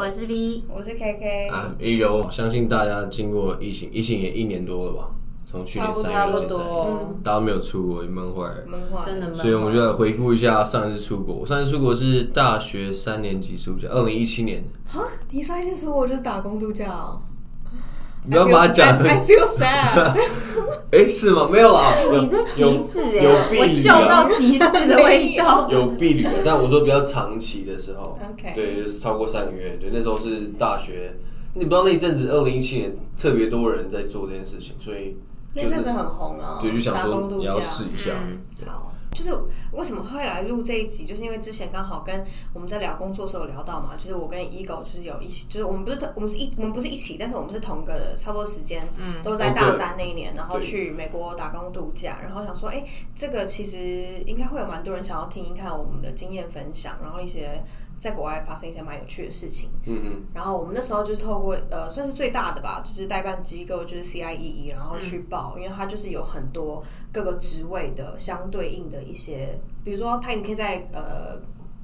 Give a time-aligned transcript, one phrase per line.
[0.00, 5.10] 我是 V，我是 K K，啊，一柔，相信大家经过疫情，疫情也一年多了吧？
[5.46, 8.64] 从去年三月差不到现在，多，大家没有出国，也闷坏了。
[8.66, 9.36] 闷坏，真的闷。
[9.36, 11.34] 所以我们就来回顾一下上一次出国。
[11.34, 14.64] 我上一次出国是大学三年级暑假，二零一七年。
[14.86, 17.20] 哈，你上一次出国就是打工度假哦。
[18.24, 20.16] 你不要把它讲 I feel sad。
[20.92, 21.48] 哎，是吗？
[21.50, 25.68] 没有啊，有你这歧视哎、有有避我旅嗅到啊，歧视的 味道。
[25.70, 31.14] 有避旅的，但我说比较长期的时候 OK 对，就是超过三个月，对，那时候是大学。
[31.54, 35.16] 你不知道那一阵子，二零一七年特别多人在做这件事情，所以
[35.54, 37.60] 那阵子很红啊，对，就想说你要。
[37.60, 38.10] 试一下。
[38.22, 39.32] 嗯好，就是
[39.72, 49.20] 为什么会来录这一集，就是因为之前刚好跟我们在聊工作的时候有聊到嘛，就是我跟 Ego 就是有一起，就是我们不是同我们是一我们不是一起，但是我们是同个差不多时间，嗯。
[49.22, 52.82] 都在大三那一年，然后去美国打工度假，然后想说，哎、
[53.14, 53.78] 这个其实
[54.26, 57.62] 应该会有蛮多人想要听一看我们的经验分享，然后一些
[58.00, 59.68] 在国外发生一些蛮有趣的事情。
[59.84, 66.82] 嗯嗯，然后我们那时候就是透过呃，算是最大的吧，就是代办机构就是 CIEE，然后去报，因为它就是有很多
[67.12, 71.38] 各个职位的相对应的一些，比如说它你可以在呃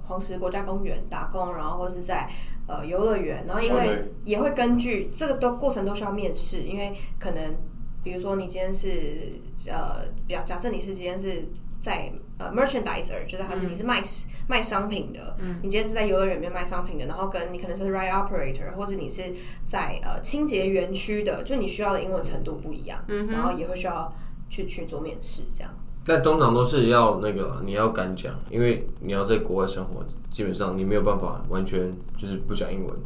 [0.09, 2.27] 黄石国家公园打工，然后或是在
[2.67, 7.55] 呃游乐园，然后因为也会根据这个都过程都需要面试，因为可能
[8.03, 11.47] 比如说你今天是呃，假假设你是今天是
[11.83, 14.01] 在呃 merchandiser，就是它是、你是卖
[14.49, 19.23] 卖商品的，你今天是在游乐园里面卖商品的，然后跟你可能是 ride operator，或者你是
[19.65, 24.13] 在呃清洁园区的，就你需要的英文程度不一样，然后也会需要
[24.49, 25.75] 去去做面试这样。
[26.05, 32.97] 但通常都是要那个你要敢讲，因为你要在国外生活，基本上你没有办法完全就是不讲英文。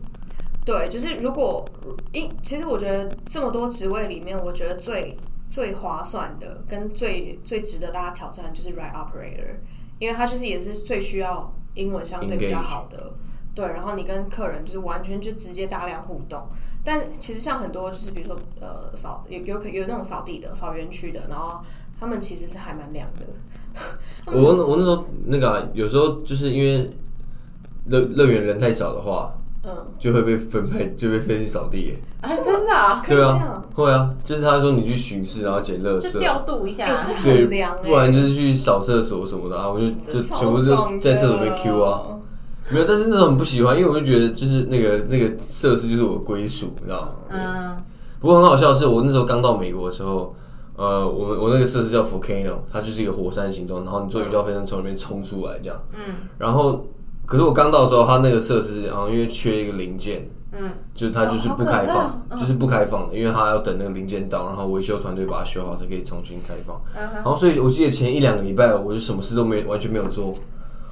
[0.67, 1.65] 对，就是如果
[2.13, 5.17] 因其实我觉得这么多职位里面，我觉得最
[5.51, 9.57] 最划算的跟最最值得大家挑战的就是 ride operator，
[9.99, 13.13] 因为它就是也是最需要英文相对比较好的。
[13.53, 16.47] 对，然后你跟客人就是完全就直接大量互动，
[16.85, 21.61] 但其实像很多就是比如说呃扫有有可有那种扫地的、扫园区的，然后
[21.99, 23.27] 他们其实是还蛮凉的。
[24.27, 26.93] 我我那时候那个啊、有时候就是因为
[27.87, 31.99] 乐乐园人太少的话，嗯，就会被分配就被分去扫地耶。
[32.21, 36.87] 啊，真的、啊，可以对啊样，，会啊，就是他说你去巡视，然后捡垃圾，调度一下。
[36.87, 42.17] 哎、这对很凉哎、，不然就是去扫厕所什么的啊，我就就全部爽的就在厕所被 Q 啊。
[42.71, 47.09] 没有，但是那种很不喜欢，因为我就觉得就是那个那个设施就是我的归属，你知道吗？
[47.31, 47.77] 嗯，
[48.21, 50.35] 不过很好笑的是，我那时候刚到美国的时候，
[50.77, 55.79] 呃，我们我那个设施叫 volcano，它就是一个火山形状，然后你坐云霄飞车从里面冲出来这样。
[55.93, 56.15] 嗯。
[56.39, 56.87] 然后，
[57.31, 66.83] 可是我刚到的时候，他那个设施，然后因为缺一个零件，嗯，就是它就是不开放，怕就是不开放的，因为他要等那个零件到，然后维修团队把它修好才可以重新开放。
[66.97, 70.35] 嗯然后，所以我记得前一两个礼拜，我就什么事都没完全没有做。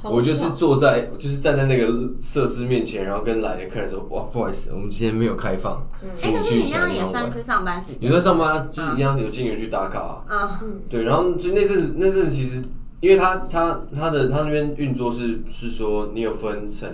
[0.04, 8.12] 我就是坐在，就是站在那个设施面前，然后跟来的客人说：“哇，不好意思，我们今天没有开放，哎、请可是你那样也算地方玩。”是上班时你间。
[8.12, 12.62] 在上班就是一样有进园去打卡、啊，嗯，对，然后就那阵子那阵子其实，
[13.00, 16.88] 因为他他他的他那边运作是是说你有分成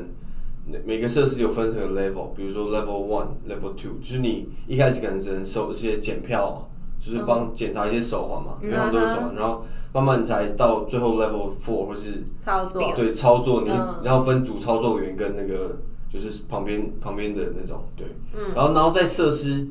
[0.84, 6.56] 每个设施有分成 level，比如说 level one、level two，就是你一开始可能只能收一些检票啊，
[6.98, 12.92] 就是帮检查一些手环嘛，因为他们都有手环，然后慢慢你才到最后 level four 或是操作。
[12.96, 14.00] 对操作，你嗯。
[14.04, 15.78] 然后分组操作员跟那个
[16.10, 18.06] 就是旁边旁边的那种对，
[18.54, 19.68] 然后然后在设施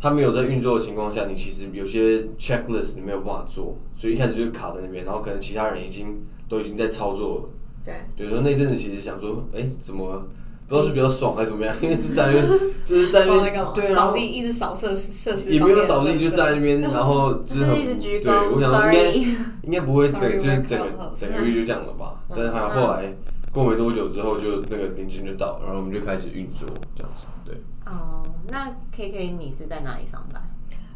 [0.00, 7.48] 它没有在运作的情况下，你其实有些 checklist 你没有办法做，所以一开始就卡在那边，然后可能其他人已经都已经在操作了，
[7.84, 7.94] 对。
[8.16, 10.24] 对，然后那阵子其实想说，哎，怎么
[10.66, 12.48] 不知道是比较爽还是怎么样，因为就在那边
[12.84, 19.30] 就是在那边，对，然后扫地一直扫设施设施，也没有扫地，就在那边，然后就就是很一直鞠对，我躬想说应该。
[19.62, 22.24] 应该不会整 Sorry, 就是整个整个月就这样了吧？
[22.30, 23.14] 但是还有后来
[23.52, 27.26] 过没多久之后，就那个零件就到，然后我们就开始运作这样子。
[27.44, 27.54] 对，
[27.86, 30.42] 哦，那 K K 你是在哪里上班？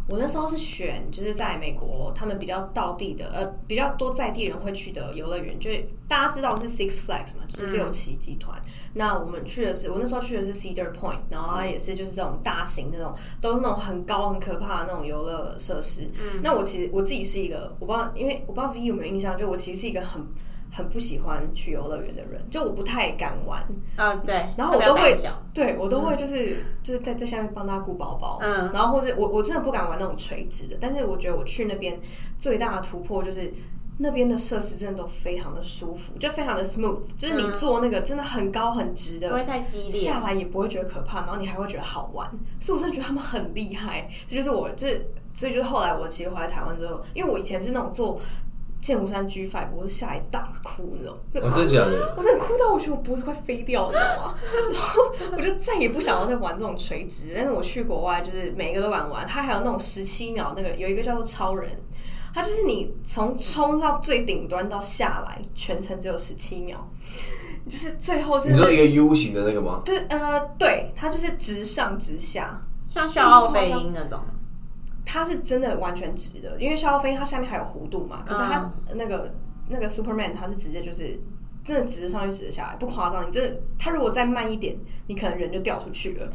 [0.07, 8.63] 我那时候是选就是在美国，他们比较道地的，呃，比较多在地人会去的游乐园，就是大家知道是 Six Flags 嘛，就是六旗集团。
[8.93, 16.03] 那我们去的是，我那时候去的是 Cedar Point，然后也是就是这种大型那种，都是那种很高很可怕的那种游乐设施。
[16.23, 20.23] 嗯那我其实我自己是一个，我不知道，因为我不知道 V 有没有印象，就我其实是一个很
[20.75, 23.65] 很不喜欢去游乐园的人，就我不太敢玩。
[23.97, 25.17] 嗯，对，然后我都会
[25.55, 28.73] 对我都会就是、就是在在下面帮他顾宝宝，嗯。
[28.73, 31.99] 然后或者我我真的不敢玩那种垂直的，但是我觉得我去那边
[32.37, 33.53] 最大的突破就是
[33.99, 39.91] 那边的设施真的都非常的舒服，就非常的 smooth，就是你坐那个真的很高很直的，不会太激烈。
[39.93, 42.29] 下来也不会觉得可怕，然后你还会觉得好玩，
[42.59, 44.11] 所以我真的觉得他们很厉害。
[44.27, 48.21] 这就是我，这所以就是后来我其实回来台湾之后，因为我以前是那种坐
[48.85, 51.19] 剑湖山 G Five，我是吓一大哭那种，
[51.51, 52.13] 哦，真的假的？
[52.19, 54.35] 我真的哭到我觉得我脖子快飞掉了，你知道吗？
[54.75, 55.03] 然后
[55.39, 57.33] 我就再也不想要再玩这种垂直。
[57.35, 59.27] 但是我去国外，就是每一个都敢玩。
[59.27, 61.71] 它还有那种十七秒，那个有一个叫做超人，
[62.35, 66.77] 它就是你从冲到最顶端到下来，全程只有十七秒，
[67.67, 69.81] 就是最后就是你说一个 U 型的那个吗？
[69.83, 72.61] 对呃对，它就是直上直下。
[72.87, 74.21] 像笑傲飞鹰那种，
[75.05, 79.33] 它是真的完全直的，因为逍遥飞它下面还有弧度嘛，可是它那个、
[79.69, 81.19] 那个 Superman 它是直接就是
[81.63, 83.27] 真的直着上去，直着下来，不夸张。
[83.27, 86.31] 你真的，它如果再慢一点，你可能人就掉出去了。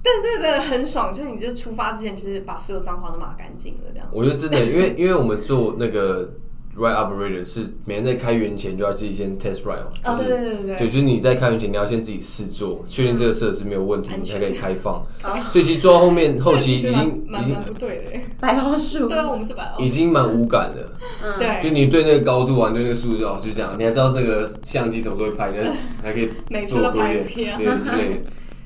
[0.00, 4.08] 但这个真的很爽，就是你这出发之前，就是把所有脏话都抹干净了，这样。
[4.12, 6.32] 我觉得真的，因为因为我们做那个
[6.78, 9.90] ride operator 是每天在开园前就要自己先 test ride 嘛。
[10.04, 15.02] 哦，就是对对对对对，对，就是你在开园前你要先自己试做，确定这个设施没有问题，你才可以开放。
[15.22, 18.20] 啊所以其实做到后面后期已经已经不对的耶。
[18.40, 19.82] 白老鼠，对啊，我们是白老鼠。
[19.82, 20.92] 已经蛮无感了。
[21.24, 25.58] 嗯，对，就你对那个高度啊，你对那个速度哦，就这样，你还知道这个相机什么时候会拍，你
[26.02, 28.20] 还 可以每次都拍片对之类的。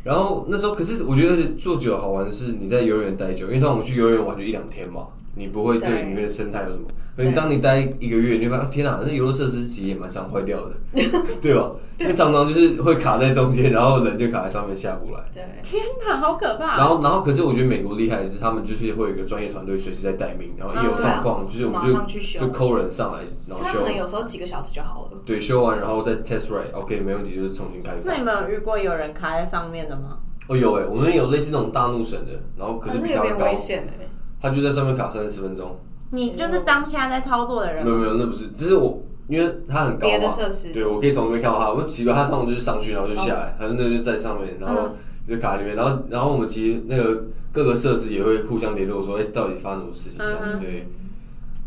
[0.05, 6.84] 然后那时候，可是我觉得做久好玩的是你在游乐园待久，因为通常我们去游乐园玩就一两天嘛，你不会对对里面的生态有什么。
[7.14, 10.75] 可是对当你待一个月，你就发现天哪，那游乐设施其实也蛮常坏掉的，
[11.43, 11.70] 对吧？
[11.99, 15.23] 因为常常就是会卡在中间，然后人就卡在上面下不来。
[15.32, 16.79] 对，天哪，好可怕！
[16.79, 23.85] 然后，然后，可是我觉得美国厉害的是，他们就是会有一个专业团队随时在待命，然后一有嗯状况，就是我们马就上去修就抠人上来，然后修它可。
[23.85, 25.11] 能有时候几个小时就好了。
[25.26, 28.23] 对，修完然后再 test right，OK，、没问题，就是重新开那你。
[28.23, 30.17] 们有遇过有人卡在上面的吗？
[30.49, 34.08] 哦，有哎，我们有类似那种大怒神的，然后可啊是比较高，那有点危险哎。
[34.42, 35.78] 他就在上面卡三十分钟。
[36.10, 37.84] 你就是当下在操作的人？
[37.84, 41.70] 没有没有，那不是，只是我因为他很高别的嘛，设施对我可以从那边看到他。
[41.70, 44.90] 我奇怪，他通常就是上去然后就下来，他那就在上面，然后
[45.26, 50.18] 就卡里面，然后然后我们其实那个各个设施也会互相联络说，哎，到底发生什么事情？
[50.18, 50.86] 这样嗯哼对。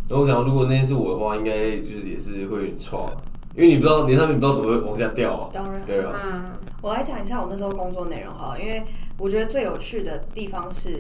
[0.08, 3.10] 然后我想，如果那天是我的话，应该就是也是会有点错，
[3.56, 5.50] 因为你不知道，你上面你不知道怎么会往下掉啊。
[5.52, 6.46] 当然对啊，嗯，
[6.82, 8.84] 我来讲一下我那时候工作内容哈，因为
[9.18, 10.98] 我觉得最有趣的地方是，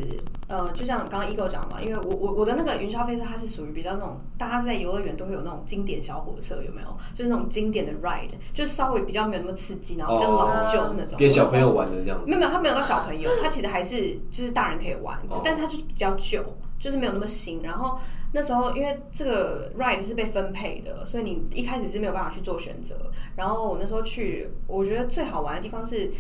[0.47, 6.87] 呃，就像刚刚 Ego 讲嘛，因为我我我的那个云霄飞车它是属于比较那种大家在游乐园都会有那种经典小火车，有没有？
[7.13, 11.17] 就是那种经典的 ride，就是稍微比较没有那么刺激，然后比较老旧那种。
[11.17, 12.25] 给小朋友玩的这样子。
[12.25, 16.41] 没有没有，他没有到小朋友， 它其实还是就是大人可以玩，哦但是他就是比较旧，
[16.79, 17.61] 就是没有那么新。
[17.61, 17.99] 然后
[18.33, 22.95] 那时候因为这个 ride 是被分配的，所以你一开始是没有办法去做选择。
[23.35, 26.11] 然后我那时候去，我觉得最好玩的地方是，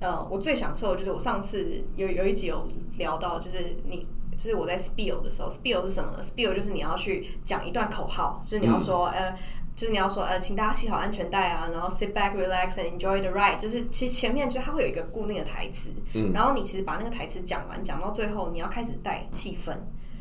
[0.00, 2.66] 呃，我最享受的就是我上次有有一集有
[2.98, 4.06] 聊到，就是你。
[4.36, 9.34] 就是我在 spiel 的时候，spiel 是什么呢？spiel 就是你要去讲一段口号，就是你要说，呃，
[9.74, 13.56] 就是你要说，呃，请大家系好安全带啊，然后 sit back, relax and enjoy the ride。
[13.56, 19.74] 就是其实前面就它会有一个固定的台词，嗯然后你其实把那个台词讲完，讲到最后，你要开始带气氛。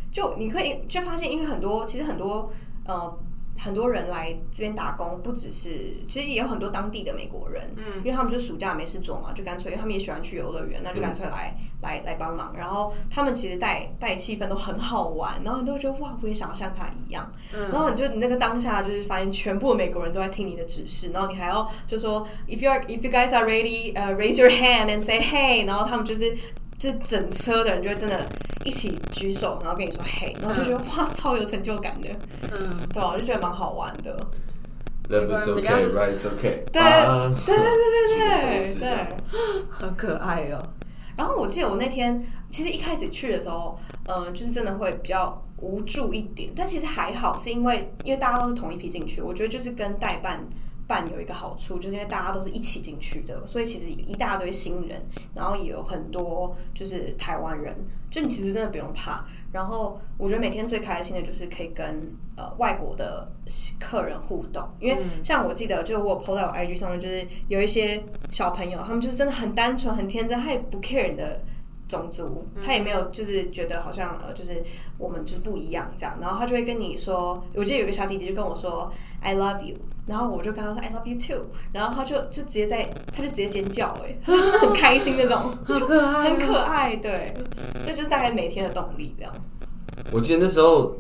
[0.10, 2.50] 就你可以就发现，因为很多其实很多
[2.86, 3.20] 呃
[3.58, 5.70] 很多人来这边打工，不只是
[6.08, 12.54] 其实也有很多当地的美国人，嗯，因为他们就暑假没事做嘛，就干脆因为他们也喜欢去游乐园，那就干脆来、来来帮忙。
[12.56, 17.32] 然后他们其实带带气氛都很好玩，然后你都会觉得哇，我也想要像他一样。
[17.72, 26.36] 然后你就你那个当下就是发现全部的美国人都在听你的指示，然后你还要就说 if you are if you guys are ready, 呃、raise your hand and say hey，然后他们就是。
[26.78, 28.28] 就整车的人就会真的
[28.64, 32.10] 一起举手，然后跟你说嘿，然后就觉得、哇，超有成就感的，
[32.52, 34.16] 嗯，对啊，我就觉得蛮好玩的。
[35.08, 36.64] Left is okay, right is okay。
[36.74, 37.64] 对啊对对
[38.18, 39.08] 对对对。
[39.70, 40.62] 好可爱哦。
[41.16, 43.78] 然后我记得我那天其实一开始去的时候，
[44.08, 50.44] 嗯、就是真的会比较无助一点，但其实还好，是因为因为大家都是同一批进去，我觉得就是跟代办
[50.88, 55.02] 办有一个好处，就是因为大家都是一起进去的，所以其实一大堆新人，
[55.34, 57.76] 然后也有很多就是台湾人，
[58.10, 59.26] 就你其实真的不用怕。
[59.52, 63.32] 然后我觉得每天最开心的就是可以跟呃外国的
[63.80, 71.42] 客人互动，因为像我记得，就我有 PO 在我 IG 上面，就是有一些小朋友，他们就是真的很单纯、很天真，他也不 care 你的
[71.88, 74.64] 种族，他也没有就是觉得好像呃，就是
[74.98, 79.76] 我们就是不一样这样，然后他就会跟你说，我记得有个小弟弟就跟我说 I love you，
[80.08, 87.34] 然后我就跟他说 I love you too，然后他就就直接在他就直接尖叫、哎， 他就真的很开心那种， 就很可爱，对，
[87.86, 89.32] 这就是大概每天的动力这样。
[90.12, 90.96] 我记得那时候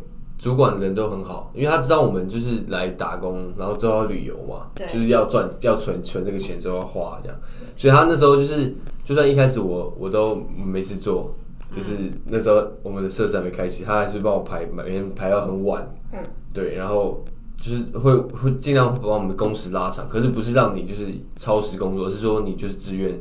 [0.46, 7.36] 主管人都很好，因为他知道我们就是来打工，然后之后要旅游嘛，就是要赚要存存这个钱之后要花这样，
[7.75, 11.34] 所以他那时候就是，就算一开始我我都没事做，
[11.75, 11.94] 就是
[12.25, 16.20] 那时候我们的设施还没开启，他还是帮我排每天排到很晚，嗯，
[16.54, 17.25] 对，然后
[17.60, 23.20] 就是会会尽量把我们的工时拉长，可是不是让你就是超时工作，是说你就是自愿，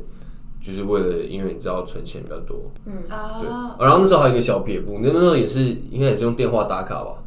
[0.65, 2.93] 就是为了因为你知道存钱比较多，嗯。
[3.07, 5.59] 对，哦，然后那时候还有一个小撇步，那那时候也是
[5.91, 7.23] 应该也是用电话打卡吧，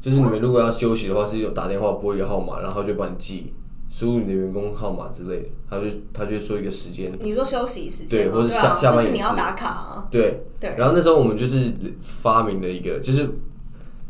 [0.00, 3.52] 就是你们如果要休息的话，是有打电话拨一个号码，然后就帮你记，
[3.88, 10.74] 输入你的员工号码之类的，他就他就说一个时间，你说休息时间吗，对或者啊下下班就是也是你要打卡啊，对对。
[10.76, 13.20] 然后那时候我们就是发明了一个，就是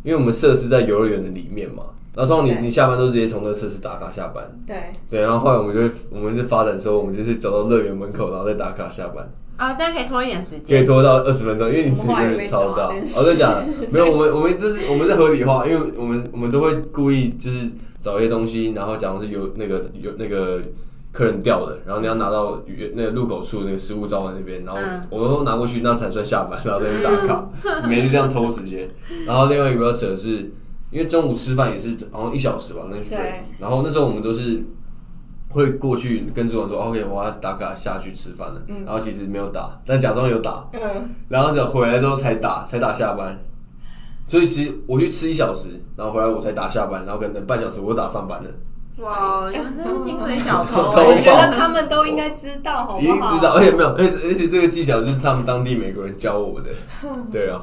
[0.04, 1.84] 因为我们设施在游乐园的里面嘛，
[2.18, 4.76] 然后通常你你下班都直接从那个设施打卡下班，对，
[5.08, 9.24] 对，然后后来我们就会我们是发展说，我们就是走到乐园门口，然后再打卡下班。
[9.56, 10.84] 啊，这样可以拖一点时间可以。
[10.84, 12.88] 拖到二十分钟，因为你我们后来有也被点超到。
[12.90, 13.54] 我在讲，
[13.92, 17.70] 没有，我们我们就是我们在合理化，因为我们我们都会故意就是
[18.00, 20.60] 找一些东西，然后假如是有那个有那个
[21.12, 22.60] 客人掉的，然后你要拿到
[22.94, 27.48] 那个入口处那个食物招完那边，然后嗯我都拿过去，那才算下班，然后再去打卡，
[27.88, 28.88] 每天就这样偷时间。
[29.24, 30.50] 然后另外一个比较扯的是，
[30.90, 34.64] 因为中午吃饭也是好像一小时吧，那去对然后那时候我们都是。
[35.50, 38.60] 会过去跟主管说，OK，我要打卡下去吃饭了。
[38.84, 43.34] 然后其实没有打，但假装有打，嗯，然后只回来之后才打，才打下班。
[44.26, 48.50] 所以其实我去吃一小时，然后回来我才打下班，然后可能等半小时我就打上班了，
[49.02, 51.16] 哇，你们真是薪水小偷偷我欸！
[51.24, 53.30] 觉得他们都应该知道，好已不好？
[53.30, 56.68] 经知道，而且没有，而且而且这个技巧就是他们当地美国人教我的，
[57.32, 57.58] 对啊，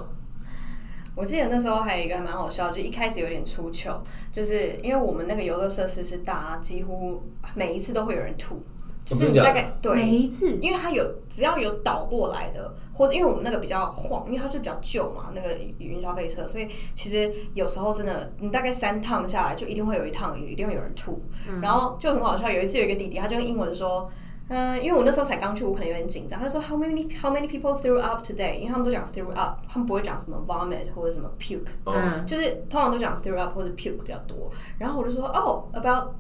[1.16, 8.62] 我记得那时候还有一个蛮好笑，就一开始有点出糗，就是因为我们那个游乐设施是大家几乎每一次都会有人吐，
[9.06, 10.10] 就是你大概对每。
[10.10, 21.22] 一次因为它有只要有倒过来的，或者因为我们那个比较晃，因为它就比较旧嘛，那个云霄飞车，所以其实有时候真的，你大概三趟下来，就一定会有一趟一定会有人吐，
[21.62, 22.50] 然后就很好笑。
[22.52, 24.12] 有一次有一个弟弟，他就用英文说。
[24.48, 26.40] 嗯，因为我那时候才刚去，我可能有点紧张。
[26.40, 28.56] 他就说 How many How many people threw up today？
[28.56, 31.70] 因为他们都讲 threw up，他们不会讲什么 vomit 或者什么 puke。
[31.86, 34.52] 嗯就是通常都讲 throw up 或者 puke 比较多。
[34.78, 36.14] 然后我就说哦，about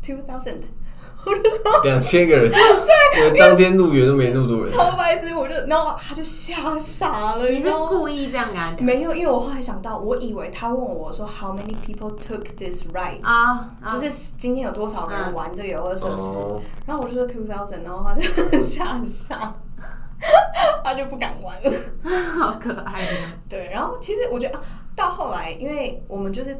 [0.00, 0.60] two thousand，
[1.82, 7.48] 两千个人，对，当天入园都没那么多人，超白痴，我就然后他就吓傻了。
[7.48, 13.74] 你是故意这样跟他讲没有，因为我后来想到，我以为他问我说 How many people took this ride？、啊？
[13.82, 16.34] 啊就是今天有多少个人玩这个游乐设施？
[16.36, 19.54] 哦，然后我就说 two thousand，然后他就吓傻，
[20.84, 21.72] 他就不敢玩了。
[22.40, 23.32] 好可爱哦。
[23.48, 24.62] 对，然后其实我觉得、啊、
[24.96, 26.56] 到后来，因为我们就是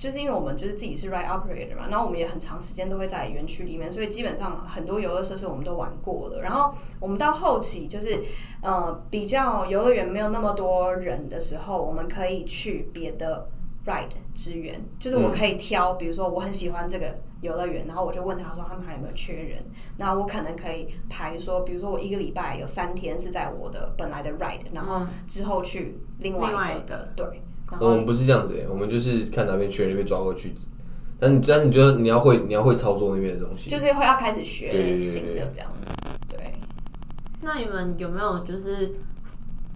[0.00, 6.40] 就是因为我们就是自己是 ride operator 嘛，然后我们也很长时间都会在园区里面，所以基本上很多游乐设施我们都玩过了。
[6.40, 8.18] 然后我们到后期就是
[8.62, 13.46] 呃比较游乐园没有那么多人的时候，我们可以去别的
[13.84, 17.14] ride 支援，就是我可以挑，比如说我很喜欢这个。
[17.42, 19.64] 游乐园，然后我就问他说他们还有没有缺人，
[19.96, 30.54] 那我可能可以排说，比如说我一个礼拜有三天是在我的本来的 ride，然后之后去另外一个，另外一个对，然后我们不是这样子耶，我们就是看哪边缺人，那边抓过去。
[31.18, 35.70] 但你但你觉得你要会你要会操作那边的东西，就是会要开始学对对对新的这样，
[36.28, 36.54] 对。
[37.42, 38.96] 那你们有没有就是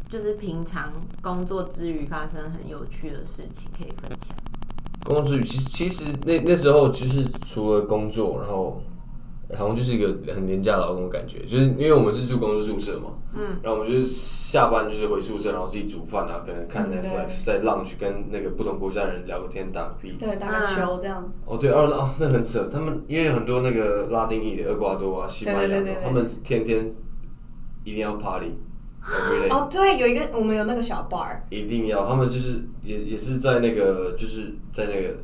[0.08, 4.36] 就是平常工作之余发生很有趣的事情可以分享？
[5.04, 8.82] 工作之余，其实其实那那时候其实除了工作，然后
[9.56, 20.12] 好像就是一个很廉价劳工的感觉，就是因为我们是住公司宿舍嘛，嗯，然后我们就是下班就是回宿舍，然后自己煮饭啊，可能看 Netflix，在 lunch 跟那个不同国家的人聊个天，打个屁。
[20.18, 21.32] 对，打个球这样。
[21.44, 26.92] 哦，对，哦哦，那很扯，他们因为很多那个拉丁裔的厄瓜多啊、西班牙的他们天天
[27.84, 28.52] 一定要 party。
[29.50, 35.14] 哦，对，有一个我们有那个小 bar，一定要，他们就是也也是在那个就是在那个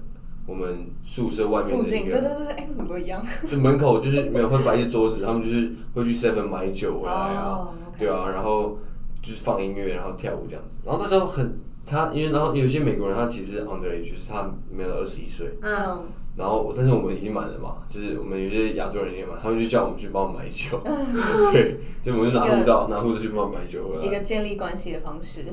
[0.50, 3.22] 我们宿舍外面附近，对对对对，哎，为什么都一样？
[3.48, 8.76] 就门口就是没有会摆一些桌子，他们就是会去 Seven 买酒回来啊，对啊，然后
[9.22, 10.80] 就是放音乐，然后跳舞这样子。
[10.84, 16.04] 然后那时候很他，因为然后有些美国人他其实 underage，就是他没有二十一岁，嗯，嗯，
[16.36, 20.80] 然后但是我们已经满了嘛，就是我们有些亚洲人也满，他们就叫我们去帮我买酒，
[21.52, 24.10] 对，就我们就拿护照拿护照去帮我买酒回来一。
[24.10, 25.44] 个建立关系的方式。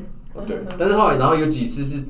[0.45, 2.03] 对，但是后来然后有几次是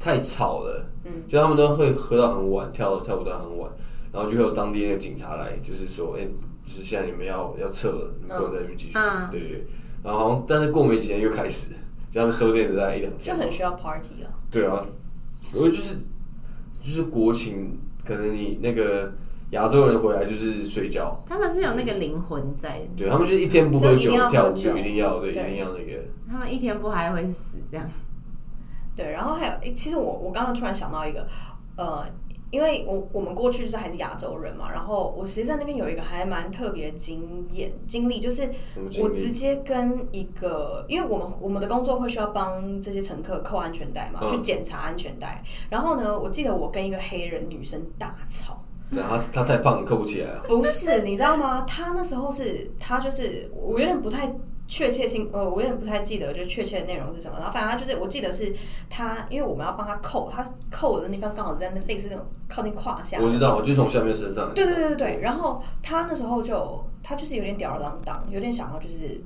[0.00, 1.22] 太吵了，嗯。
[1.28, 3.70] 就他们都会喝到很晚，跳跳舞到很晚，
[4.12, 6.24] 然后就会有当地那个警察来，就是说，哎、
[6.64, 9.30] 就是现在你们要要撤了，你们不能在那边继续，嗯。
[9.30, 9.66] 对对对，
[10.02, 11.68] 然后好像但是过没几天又开始，
[12.10, 14.30] 就他们收店的在一两天，就很需要 party 啊。
[14.50, 14.84] 对啊，
[15.54, 15.96] 因为就是
[16.82, 19.12] 就是国情，可能你那个
[19.50, 22.78] 亚洲人回来就是睡觉，他们是有那个灵魂在。
[22.78, 26.02] 的，对他们就是一天不喝酒跳舞就一定要对，一定要那个。
[26.30, 27.88] 他们一天不还会死这样。
[28.98, 31.24] 对，然后还有，诶其实我我刚刚突然想到一个，
[31.76, 32.04] 呃，
[32.50, 45.40] 因为我我们过去就是还是亚洲人嘛，然后我其实在那边有一个还蛮特别经验经历，就是什么经历我直接跟一个，因为我们我们的工作会需要帮这些乘客扣安全带嘛，嗯去检查安全带，
[45.70, 48.58] 然后呢，我记得我跟一个黑人女生大吵。
[48.90, 50.40] 对，他他太胖，扣不起来啊。
[50.48, 51.60] 不是，你知道吗？
[51.68, 54.34] 他那时候是，他就是我有点不太
[54.68, 57.38] 确切性呃，我有点不太记得，就确切的内容是什么。
[57.38, 58.54] 然后反正他就是，我记得是
[58.90, 63.18] 他，因为我们要帮他扣，他扣的地方刚好在那类似那种靠近胯下。
[63.22, 64.52] 我知道，我就从下面身上。
[64.54, 65.20] 对对对对对。
[65.22, 69.18] 然后他那时候就他就是有点吊儿郎当，有点想要就是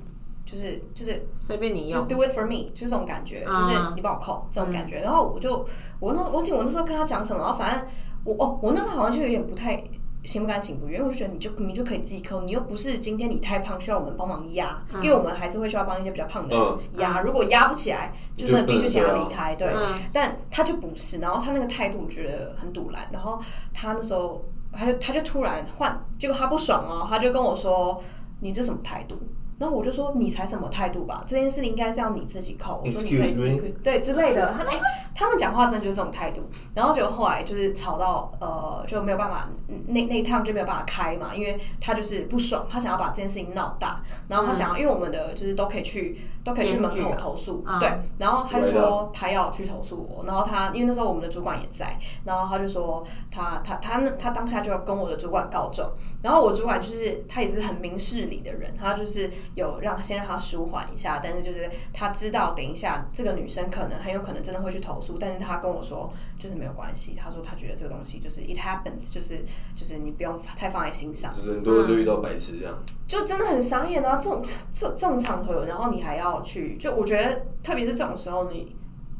[0.45, 2.07] 就是就是随便你用。
[2.07, 5.01] do it for me，就这种感觉，嗯就是你帮我扣这种感觉。
[5.01, 5.65] 然后我就
[5.99, 7.85] 我那我忘记我那时候跟他讲什么，然后反正
[8.23, 9.83] 我哦，我那时候好像就有点不太。
[10.23, 17.21] 心不甘情不愿，我就觉得你就你就可以自己扣，你又不是今天你太胖需要我们帮忙压，因为我们还是会需要帮一些比较胖的人压。
[17.21, 19.53] 如果压不起来，就真的必须请他离开。
[19.55, 23.39] 对，嗯但他就不是，然后他那个态度我觉得很堵然，然后
[23.73, 28.01] 他那时候他就他就突然换，结果他不爽哦，他就跟我说
[28.39, 29.19] ：“你这什么态度？”
[29.63, 32.81] 然后我就说你才什么态度吧，这件事应该是要你自己扣。
[32.83, 34.53] 我说你可以 Excuse 自己对之类的。
[34.57, 34.81] 他哎、
[35.15, 36.41] 他们讲话真的就是这种态度。
[36.75, 39.49] 然后结果后来就是吵到呃就没有办法，
[39.87, 47.89] 那那一趟就没有办法开嘛，因为他就是不爽，他想要把这件事情闹大，然后他想要，因为我们的就是都可以去都可以去门口投诉，嗯对。
[48.17, 53.01] 然后他就说他要去投诉我，然后他因为那时候我们的主管也在，然后他就说
[53.31, 55.89] 他他他那他当下就要跟我的主管告状，
[56.21, 69.43] 然后我主管就是他也是很明事理的人，他就是有让先让他舒缓一下，但是就是他知道等一下这个女生可能很有可能真的会去投诉，但是他跟我说就是没有关系，他说他觉得这个东西就是 it happens，就是
[69.75, 72.75] 就是你不用太放在心上，人多了就遇到白痴这样。
[73.07, 74.17] 就真的很傻眼啊！
[74.17, 78.75] 这种这这种场合，然后你还要去，就我觉得特别是这种时候，你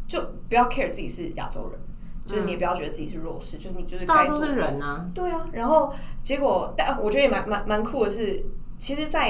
[0.07, 1.79] 就不要 care 自己是亚洲人，
[2.25, 8.43] 就是你也不要觉得自己是弱势，就是你就是该做大家都是人啊，对啊，然后结果，但我觉得也蛮蛮蛮酷的是，
[8.79, 9.29] 其实，在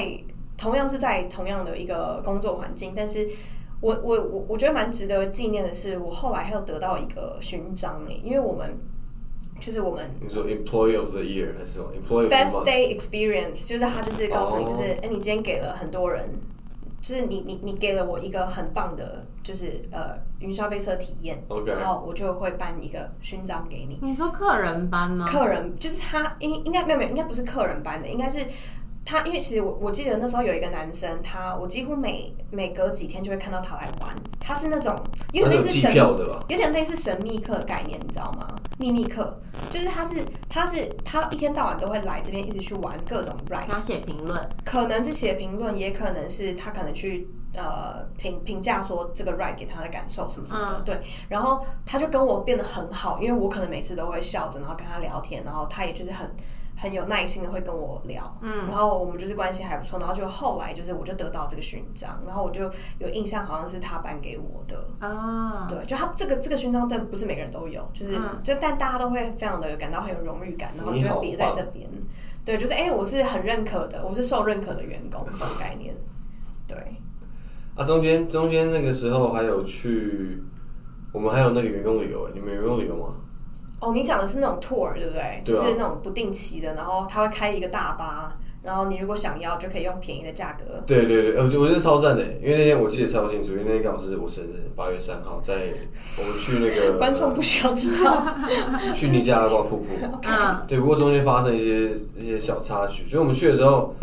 [0.56, 3.28] 同样是在同样的一个工作环境，但是
[3.80, 8.76] 我我我我觉得蛮值得纪念的是，我后来还有得到一个勋章诶，因为我们
[9.60, 16.28] 就是我们你说 Employee of the Year 还是什么 Employee of the Best Month？Day Experience，就是他就是告诉你，哦就是哎、你今天给了很多人，
[17.00, 23.98] 就是你你你给了我一个很棒的，就是呃云霄飞车体验然后我就会颁一个勋章给你。
[24.02, 25.26] 你说客人班吗？
[25.26, 28.38] 客人就是他应应该没有没有，应该不是客人班的，应该是
[29.04, 34.98] 他，因为其实我我记得那时候有一个男生，他我几乎每每隔几天就会看到他来玩，他是那种
[35.32, 36.44] 有点类似神票的吧？
[36.48, 38.48] 有点类似神秘客的概念，你知道吗？
[38.78, 39.40] 秘密客
[39.70, 51.00] 就是他是他是他一天到晚都会来这边一直去玩各种 ride，然后写评论，可能是写评论，也可能是他可能去呃评评价说这个 ride 给他的感受什么什么的，嗯对。
[51.28, 56.28] 然后他就跟我变得很好，因为我可能每次都会笑着，然后跟他聊天，然后他也就是很
[56.76, 58.66] 很有耐心的会跟我聊，嗯。
[58.66, 68.40] 然后我们就是关系还不错，然后就后来就是我就得到这个勋章，然后我就有印象好像是他颁给我的，啊，对，就他这个这个勋章，但不是每个人都有，就是、嗯。
[68.42, 71.88] 就但大家都会非常的感到很有荣誉感，然后就会别在这边，
[72.44, 75.94] 对，就是哎、我是很认可的，我是受认可的员工这种概念，
[76.66, 76.76] 对，
[77.74, 80.42] 啊，中间中间那个时候还有去，
[81.12, 83.14] 我们还有那个员工旅游，你们有员工旅游吗？
[83.80, 85.42] 哦，你讲的是那种 tour 对不对？
[85.44, 88.32] 对啊就是那种不定期的，然后他会开一个大巴，
[88.62, 90.82] 然后你如果想要就可以用便宜的价格。
[90.86, 98.24] 对对对，我觉得我觉得超赞的，因为那天我记得超清楚，因为那天刚好是我生日，八月三号，在我们去那个 观众不需要知道，
[98.94, 99.86] 去尼加拉瓜瀑布。
[100.26, 103.94] 嗯，对，不过中间发生一些一些小插曲，所以我们去的时候，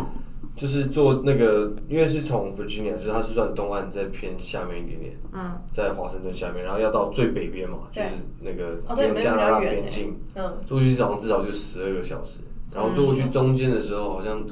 [0.55, 8.09] 就是坐那个，因为是从 Virginia，就是它是算东岸再偏下面一点点，嗯，在华盛顿下面，然后要到最北边嘛，就是
[8.41, 8.77] 那个
[9.19, 14.45] 加拿大边境，嗯，坐过去好像至少就十二个小时，然后坐过去中间的时候好像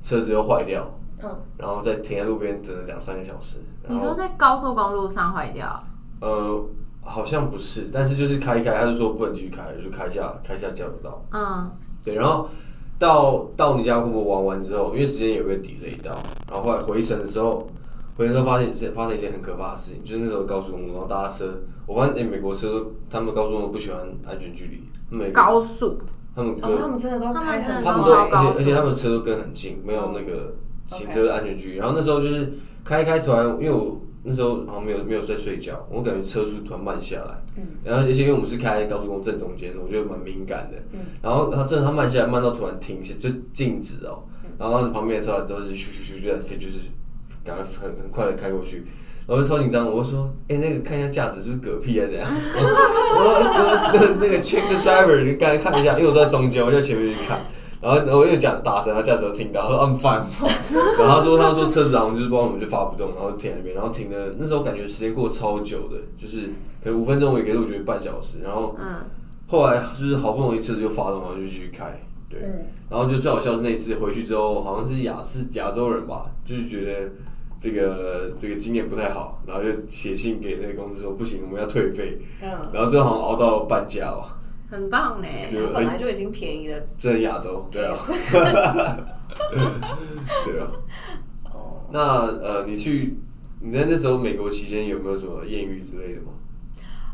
[0.00, 5.84] 车子又坏掉，嗯，然后再停在路边等了两三个小时，然后你说在高速公路上坏掉，
[6.20, 6.64] 呃
[7.04, 11.24] 好像不是，但是就是开一开，他就说不能继续开了，就开下开下交流道。
[11.32, 11.70] 嗯，
[12.04, 12.48] 对，然后
[13.02, 16.12] 到到尼加拉瀑布玩完之后，因为时间有被 delay 到，
[16.48, 17.66] 然后后来回程的时候，
[18.16, 25.98] 回程的时候发现是发生一件很可怕的事情，就是那时候高速公路，然后大家车，我发现诶、美国车都他们高速公路不喜欢安全距离，他们每个高速，
[26.36, 30.54] 他们哦，他们真的都开很他们都都而且而且他们车都跟很近，没有那个
[30.88, 31.78] 行车的安全距离。
[31.78, 32.52] 然后那时候就是
[32.84, 46.74] 开开，突然因为我那时候好像没有没有在睡觉，我感觉车速突然慢下来，嗯然后而且因为我们是开高速公路正中间，我觉得蛮敏感的，嗯然后他真的它慢下来，慢到突然停下就静止哦，嗯然后旁边的车都是咻咻咻就在飞，就是
[47.44, 48.84] 赶快很很快的开过去。
[49.24, 52.06] 然后就超紧张，我就说：“哎、那个看一下驾驶是不是嗝屁啊？
[52.08, 52.26] 怎样？”
[53.14, 57.38] 我说：“那个那个 check the driver，你刚才看一下，因为我都在中间，我就在前面去看。
[57.82, 60.22] 然后我又讲大声，然后驾驶都听到，他说 I'm fine。
[60.98, 66.50] 然后他说他说车子好像就是不知道怎么就发不动，然后停在那边，然后停了那时候感觉时间过超久的，就是
[66.82, 68.38] 可能五分钟，我也给我觉得半小时。
[68.42, 68.96] 然后嗯，
[69.48, 72.40] 后来就是好不容易车子就发动，然后就继续开，对。
[72.44, 77.10] 嗯，然后就最好笑是那一次回去之后，好像是亚是亚洲人吧，就是觉得
[77.60, 84.22] 这个这个经验不太好，然后就写信给那个公司说不行，我们要退费，嗯，然后最后好像熬到半价哦，
[84.72, 85.28] 很棒呢。
[85.50, 86.80] 就它本来就已经便宜了。
[86.96, 87.94] 真的亚洲，对啊，
[90.46, 90.66] 对 啊。
[91.52, 92.00] 哦，那
[92.40, 93.18] 呃，你去
[93.60, 96.32] 你在那时候美国期间有没有什么艳遇之类的吗？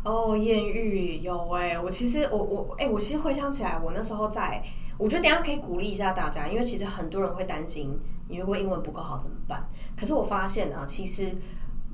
[0.05, 4.63] 哦，艳遇有哎、我其实我我哎、我其实回想起来，我那时候在，
[4.97, 9.69] 我觉得等下可以鼓励一下大家，因为其实很多人会担心，你如果英文不够好怎么办？
[9.99, 11.35] 可是我发现啊，其实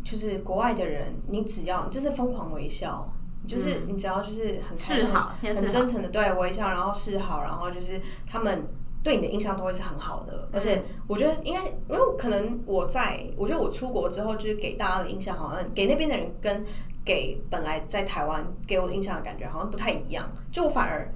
[0.04, 3.10] 就是国外的人，你只要就是疯狂微笑。
[3.46, 5.08] 就是你只要就是很开心、
[5.54, 8.66] 很真诚的对微笑，然后示好，然后就是他们
[9.02, 10.48] 对你的印象都会是很好的。
[10.52, 16.64] 而且我觉得应该，因为可能我在，我觉得我出国之后，就是给大家的印象好像给那边的人跟
[17.04, 21.12] 给本来在台湾给我的印象的感觉好像不太一样，就我反而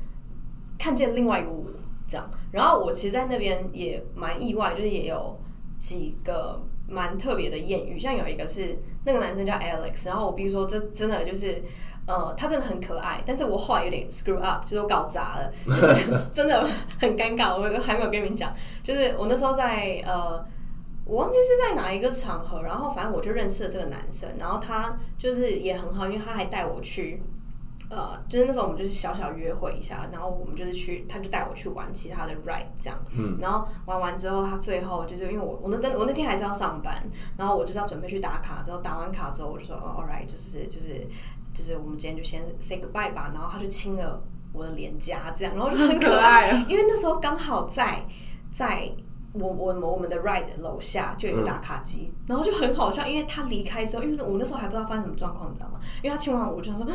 [0.78, 1.64] 看见另外一个我
[2.06, 2.30] 这样。
[2.52, 5.38] 然后我其实，在那边也蛮意外，就是也有
[5.78, 11.62] 几个蛮特别的艳遇，像有一个是那个男生叫 Alex，然后我比如说这真的就是。
[12.10, 16.66] 呃，他真的很可爱，但是我后来有点 screw up，就是我搞砸了，就是 真的
[16.98, 17.54] 很尴尬。
[17.54, 18.50] 我还没有跟你们讲，
[18.82, 20.42] 就是我那时候在呃，
[21.04, 27.22] 我忘记是在哪一个场合，然后反正我就认识了这个男生，然后他就是也很好，因为他还带我去。
[27.90, 37.02] 呃，就是那时候我们就是小小约会一下，然后我们就是去，他就带我去玩其他的 ride 这样，嗯，然后玩完之后，他最后就是因为我我那天我那天还是要上班，
[37.36, 41.06] 然后我就是要准备去打卡，之后打完卡之后，我就说、哦、all right，就是就是
[41.54, 44.22] 就是我们今天就先 say goodbye 吧，然后他就亲了
[44.52, 48.04] 我的脸颊这样，然后就很很可爱，因为那时候刚好在
[48.52, 48.92] 在。
[49.32, 55.78] 我我我们的 ride 楼下就有一个打卡机，然后就很好笑，因为他离开之后，因为我那时候还不知道发生什么状况，你知道吗？
[56.02, 56.86] 因为他亲完我，我就想说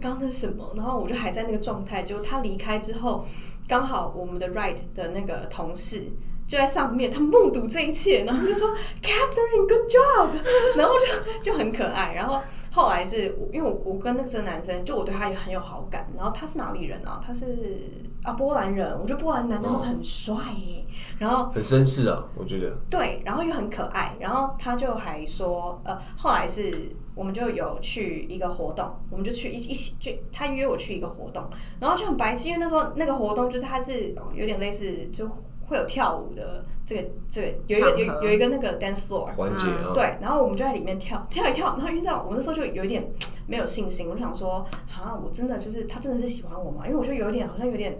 [0.00, 3.24] 刚刚那是什么，然后我就还在那个状态，结果他离开之后，
[3.68, 6.10] 刚好我们的 ride 的那个同事。
[6.46, 8.68] 就在上面，他目睹这一切，然后他就说
[9.02, 10.28] “Catherine，good job”，
[10.76, 12.12] 然后就就很可爱。
[12.14, 16.06] 然后后来是因为我我跟那个男生，就我对他也很有好感。
[16.16, 17.20] 然后他是哪里人啊？
[17.24, 17.80] 他是
[18.22, 20.84] 啊波兰人，我觉得波兰男生都很帅耶。
[21.18, 22.70] 然后很绅士啊，我觉得。
[22.90, 31.42] 对，然后又很可爱，然后他就还说，呃，后来是我们就有去一个活动，我们就去一一起就他约我去一个活动，
[31.80, 35.28] 然后就很白痴，因为那时候那个活动就是他是有点类似就
[35.66, 43.10] 会有跳舞的这个这个有一个有有一个那个 dance floor，环节啊，对，然后我们就在里面跳跳一跳，然后遇到我那时候就有一点
[43.46, 46.86] 没有信心，我想说，啊，我真的就是他真的是喜欢我吗？
[46.86, 47.96] 因为我就有一点好像有点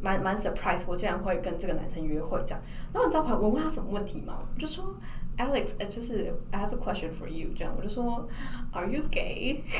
[0.00, 2.60] 蛮蛮 surprise，我竟然会跟这个男生约会这样。
[2.92, 4.38] 然后你知道我我问他什么问题吗？
[4.54, 4.84] 我就说
[5.38, 8.28] Alex，呃，就是 I have a question for you，这样我就说
[8.72, 9.62] Are you gay？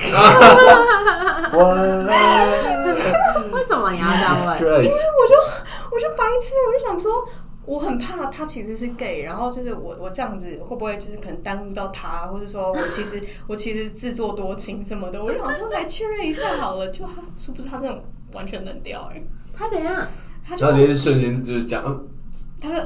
[3.53, 4.61] 为什么你要这样问？
[4.85, 5.35] 因为我就
[5.93, 7.27] 我就白痴，我就想说，
[7.67, 19.21] 我很怕他其实是 gay，然后就是我我这样子会不会就是可能耽误到他，或者说我其实我其实自作多情什么的，我就想说来确认一下好了，就他殊不是他这种完全冷掉哎、
[19.57, 20.07] 他怎样？
[20.47, 22.09] 他直接瞬间就是讲，嗯
[22.61, 22.81] 他说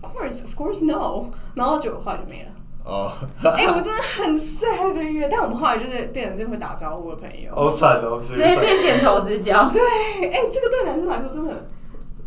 [0.00, 2.50] course, of course no，然后就后来就没了。
[2.82, 7.54] 哦，哎、我真的很 sad 的耶，但我们后来就是变成是会打招呼的朋友。
[7.54, 9.70] 好惨哦，直接变点头之交。
[9.70, 9.80] 对，
[10.28, 11.68] 哎、这个对男生来说真的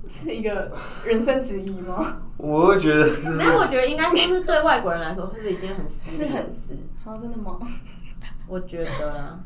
[0.08, 0.72] 是一个
[1.06, 2.18] 人生之一吗？
[2.38, 7.58] 我会觉得就是但我觉得应该说是对外国人来说是一件很是很密的事，好，真的吗？
[8.48, 9.40] 我觉得啊，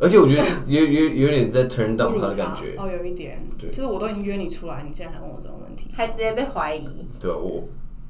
[0.00, 7.06] 而且我觉得有有有点在 turn down 他的感觉，哦，有一点，对就是我都已经约你出来，你竟然还问我这种问题，还直接被怀疑。
[7.20, 7.64] 对啊，我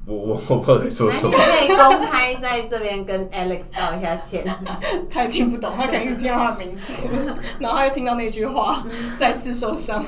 [0.05, 4.45] 我我我不知道该说什么，你可以公开在这边跟 Alex 道一下歉。
[5.09, 7.07] 他也听不懂，他可能一直听到他的名字，
[7.59, 8.85] 然后他又听到那句话，
[9.17, 10.03] 再次受伤。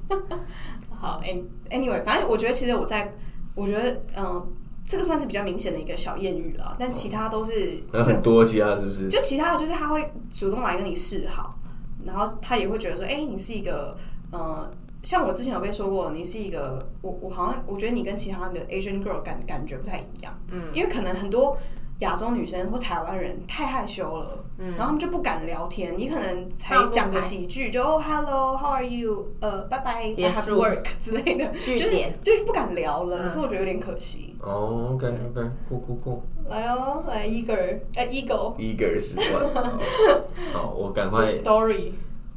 [0.98, 3.12] 好，an-，anyway，反正我觉得其实我在，
[3.54, 4.46] 我觉得嗯，
[4.86, 9.08] 这个算是比较明显的一个小艳遇了，但其他都是很多其他的是不是？
[9.08, 11.58] 就其他的就是他会主动来跟你示好，
[12.04, 13.96] 然后他也会觉得说，哎、你是一个
[14.30, 14.70] 呃，
[15.02, 21.56] 像我之前有被说过，你是一个，我我好像我觉得你跟其他的 Asian girl 感感觉不太一样，嗯，因为可能很多
[22.00, 30.60] 亚洲女生或台湾人太害羞了，嗯，然后他们就不敢聊天，你可能才讲个几句就哦 hello，how are you，呃，拜拜 have 束。
[30.60, 34.36] Work 之类的，就是就是不敢聊了，所以我觉得有点可惜。
[34.40, 36.22] 哦，OK OK，酷酷酷。
[36.48, 39.80] 来哦，来 eager，呃 eagle，eager 是 one，
[40.52, 41.24] 好，我赶快。
[41.24, 41.92] Story。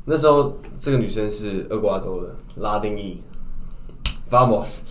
[0.05, 3.21] 那时候这个女生是厄瓜多的拉丁裔
[4.29, 4.81] ，Vamos，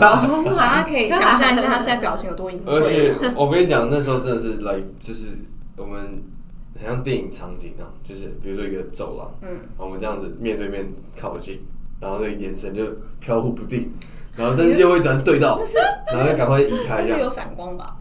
[0.00, 2.70] 大家可以想象一下他现在表情有多淫秽。
[2.70, 5.38] 而且我跟你讲，那时候真的是来，就是
[5.76, 6.22] 我们
[6.78, 10.86] 很像电影场景那样，就是比如说一个走廊，嗯，我们这样子面对面
[11.18, 11.60] 靠近，
[12.00, 12.84] 然后那个眼神就
[13.20, 13.90] 飘忽不定，
[14.36, 15.58] 然后但是又会突然对到，
[16.12, 17.96] 然后就赶快移开是有闪光吧？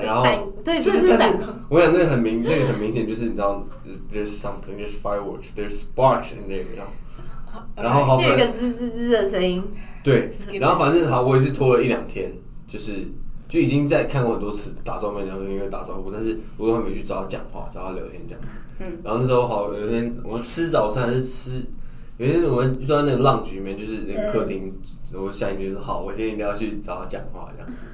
[0.00, 1.38] 然后闪对，就，就是是但是。
[1.68, 6.92] 我想那个很明，那个很明显就是你知道，there's there's something, there's fireworks, there's sparks in there，然后
[7.76, 9.62] 然后好一个滋滋滋的声音，
[10.02, 12.32] 对然后反正好，我也是拖了一两天，
[12.66, 13.06] 就是
[13.48, 18.40] 就已经在看过很多次打照面，然后因为打招呼，但是我都还没去找他讲话，找他聊天这样。
[18.80, 21.64] 嗯，然后那时候好有一天我们吃早餐还是吃，
[22.16, 24.72] 有一天我们就在那个浪局里面，就是那个客厅，
[25.12, 27.84] 我下一句就说好，我今天一定要去找他讲话这样子。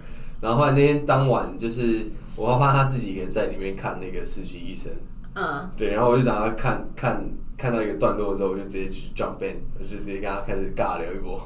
[0.41, 2.01] 然后后来那天当晚就是
[2.37, 4.93] 我发现他自己一个人在里面看那个实习医生，
[5.35, 7.25] 嗯，对，然后我就等他看看
[7.57, 11.41] 看到一个段落之后，我就直接去 jump in，我就直接跟他开始尬聊一波，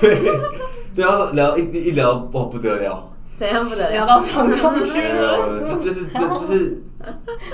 [0.00, 0.18] 对，
[0.94, 3.04] 对，然后聊一一聊，哇不得了，
[3.36, 3.90] 怎样不得了？
[3.90, 4.98] 聊到床上去。
[5.00, 5.62] 没了。
[5.64, 6.82] 这这是这就是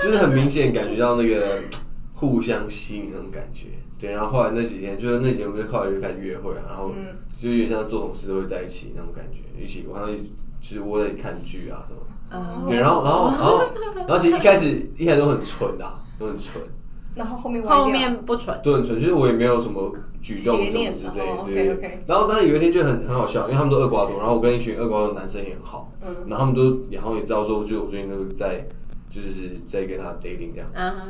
[0.01, 1.59] 就是很明显感觉到那个
[2.15, 3.67] 互相吸引那种感觉，
[3.99, 7.15] 对，然后后来那几天就是那几天我们就后来就开始约会啊，然后嗯。
[7.37, 10.09] 就有点像做什么事都会在一起那种感觉，一起晚上
[10.61, 11.99] 就是窝在看剧啊什么。
[12.31, 13.59] 嗯对，然后然后然后
[13.97, 16.63] 然后其实一开始一开始都很纯的、啊，都很纯，
[17.15, 21.07] 然后后面后面不纯，对很纯，就是我也没有什么举动什么之
[21.53, 21.99] 类对。
[22.05, 26.13] 然后但是有一天就很很好笑，因为他们都厄瓜多，然后我跟一群厄瓜多男生也很好，嗯。
[26.27, 28.67] 然后他们都然后也知道说，就我最近都在
[29.09, 31.01] 就是在跟他 dating 这样，嗯哼，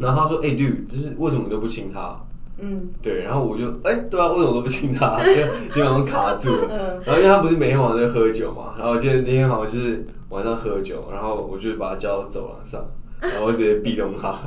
[0.00, 2.16] 然后他说，哎、dude，就是为什么你都不亲他？
[2.58, 2.88] 嗯。
[3.02, 5.18] 对，然后我就哎、对啊，为什么都不亲他？
[5.26, 5.32] 就
[5.72, 6.68] 基本上卡住了。
[6.70, 7.02] 嗯。
[7.04, 12.84] 然后因为他不是每天晚上在喝酒嘛，然后我记得那天好像就是晚上喝酒，然后我就把他叫到走廊上，
[13.20, 14.32] 然后我直接壁咚他。
[14.32, 14.38] 好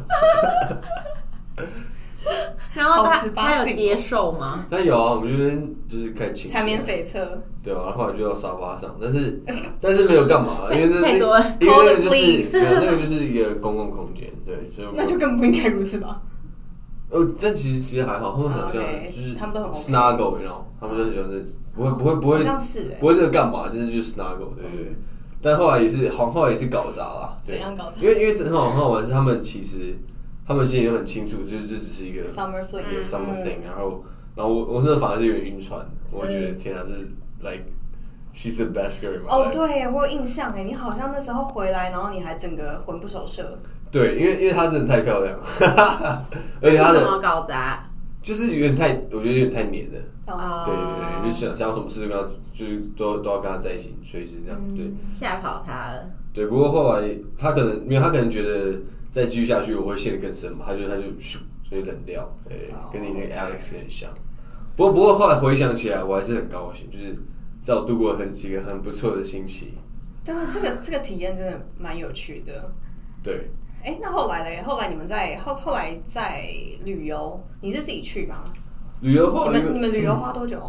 [2.73, 4.65] 然后他18禁哦他有接受吗？
[4.69, 7.27] 他有啊，我们这边就是开始亲缠绵悱恻。
[7.61, 9.41] 对啊，然后后来就到沙发上，但是
[9.81, 16.21] 但是没有干嘛，因为那 因为那个就是那个就是一个公共空间，对，所以我那就更不应该如此吧？
[17.09, 18.81] 呃，但其实其实还好，他们好像
[19.11, 21.43] 就是他们都很 snuggle，你知道，他们就很喜欢这，
[21.75, 24.95] 不会不会不会像是哎不会这个干嘛，就是就是 snuggle，对对对。
[25.41, 27.55] 但后来也是，好后来也是搞砸了，对。
[27.55, 28.01] 怎样搞砸？
[28.01, 29.97] 因为因为很好很好玩是他们其实
[30.47, 33.43] 他们心里很清楚，就是这只是一个 Summer 一个 summer 嗯。
[33.43, 34.03] thing，然后
[34.35, 35.79] 然后我我那反而是有点晕船，
[36.11, 36.57] 我觉得嗯。
[36.57, 37.63] 天啊，这是 like
[38.33, 43.57] she's the best girl 哦，对，我有印象哎，你好像那时候回来，然后你还整个魂不守舍。
[43.91, 45.37] 对，因为因为她真的太漂亮，
[46.61, 47.83] 而且她为什么的搞砸？
[48.21, 49.99] 就是有点太，我觉得有点太黏了。
[50.27, 54.61] 哦，对对对，就想想要什么事就跟他，就是都都要跟他在一起，随时这样。
[54.63, 56.09] 嗯对吓跑他了。
[56.33, 58.79] 对，不过后来他可能，因为他可能觉得
[59.09, 62.37] 再继续下去我会陷得更深嘛，他就他就咻，所以冷掉。
[62.47, 64.09] 对，哦跟你那个 Alex 很像。
[64.75, 67.17] 不过不过后来回想起来，我还是很高兴，就是至
[67.63, 69.73] 少度过了很几个很不错的星期。
[70.23, 72.71] 对啊，这个这个体验真的蛮有趣的。
[73.21, 73.49] 对，
[73.83, 74.61] 哎，那后来嘞？
[74.61, 76.45] 后来你们在后后来在
[76.85, 78.43] 旅游，你是自己去吗？
[79.01, 80.61] 旅游后你们你们旅游花多久？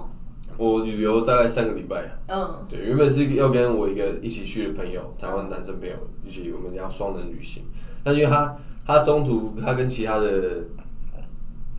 [0.57, 2.05] 我旅游大概三个礼拜。
[2.29, 5.95] 嗯对，原本是要跟我一个一起去的朋友，台湾男生朋友
[6.25, 7.65] 一起，我们要双人旅行。
[8.03, 10.65] 但因为他他中途他跟其他的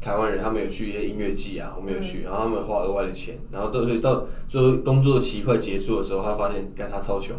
[0.03, 7.35] 台湾人，他们有去一些音乐季啊，我们有去，然后他们花额外的钱，然后到对到最后工作期快结束的时候，他发现干他超穷，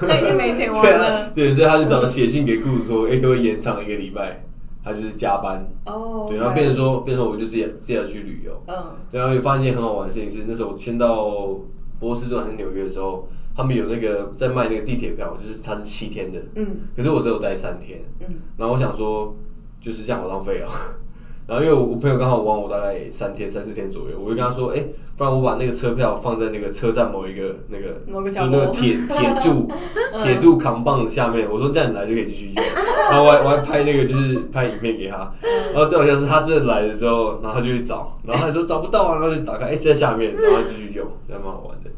[0.00, 4.42] 他已经没钱对玩啊了。，对，所以他就找写信给雇主说，哎、可不可以延长一个礼拜？
[4.82, 8.74] 他就是加班，哦，对，然后变成说，变成说我就自己自己要去旅游，嗯。
[9.10, 11.30] 对，然后又发现一件很好玩的事情是，那时候我先到
[12.00, 16.66] 波士顿还是纽约的时候，他们有那个在卖那个地铁票，就是它是七天的，嗯。
[16.96, 18.36] 可是我只有待三天，嗯。
[18.56, 19.36] 然后我想说，
[19.78, 20.70] 就是这样好浪费哦。
[21.48, 24.84] 然后因为我我朋友刚好玩我大概三天三四天左右，我就跟他说，哎、
[25.16, 29.66] 不然我把那个车票放在那个车站某一个那个某个角就那个落铁铁柱
[30.22, 32.64] 铁柱扛棒子下面，我说这样你来就可以继续用。
[33.10, 35.32] 然后我还我还拍那个就是拍影片给他，
[35.72, 41.90] 然后最好像是他真的来的时候，然后他就去找，然后他说找不到啊，然后就打开，哎、在下面，然后继续用，这样蛮好玩的。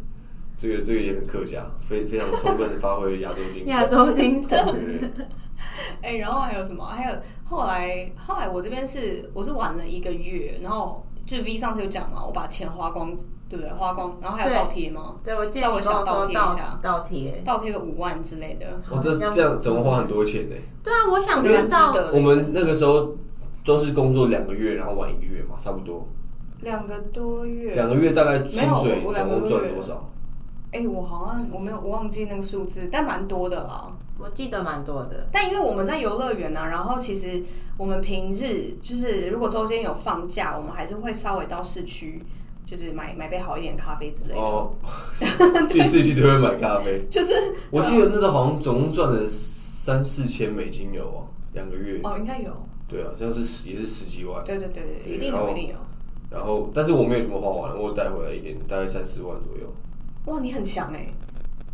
[0.57, 3.69] 这个这个也很客家，非非常充分的发挥亚洲精神。
[3.69, 5.27] 亚洲精神，对
[6.03, 6.85] 哎、然后还有什么？
[6.85, 13.15] 还有后来，后来我这边是我是玩了一个月，然后就 V 上次有讲嘛，我把钱花光，
[13.49, 13.71] 对不对？
[13.73, 15.17] 花光，然后还有倒贴吗？
[15.23, 17.43] 对我记得稍微你跟我小倒贴一下倒贴。
[17.45, 18.67] 倒贴个五万之类的。
[18.91, 20.55] 我这好像这样怎么花很多钱呢？
[20.83, 23.15] 对啊，我想我觉得知道我们那个时候
[23.65, 26.07] 都是工作两个月，然后玩一个月嘛，差不多。
[26.61, 30.11] 两个多月，两个月大概薪水没有我总共两个月赚多少？
[30.73, 33.91] 哎、我好像我没有我忘记那个数字，但蛮多的啦。
[34.23, 35.29] 我记得蛮多的。
[35.33, 37.43] 但因为我们在游乐园呢，然后其实
[37.77, 42.23] 我们平日就是如果周间有放假，我们还是会稍微到市区，
[42.67, 44.41] 就是买买杯好一点的咖啡之类的。
[44.41, 44.73] 哦，
[45.71, 46.99] 去市区就会买咖啡。
[47.11, 47.35] 就是
[47.71, 52.01] 我记得那时候好像总共赚了三四千美金有哦，两个月。
[52.05, 52.53] 哦，应该有，
[52.87, 54.45] 对啊，这样是十也是十几万。
[54.45, 55.75] 对对对对，一定有一定有。
[56.31, 59.73] 然后但是我没有什么花完，我带回来一点，大概三四万左右。
[60.27, 61.09] 哇，你很强哎、